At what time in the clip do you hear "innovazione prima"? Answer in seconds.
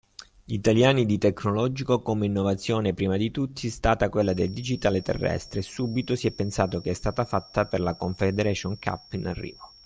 2.25-3.17